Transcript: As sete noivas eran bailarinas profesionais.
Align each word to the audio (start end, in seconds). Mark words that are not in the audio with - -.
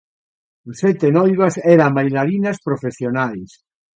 As 0.69 0.75
sete 0.81 1.07
noivas 1.17 1.55
eran 1.75 1.95
bailarinas 1.97 2.57
profesionais. 2.67 3.49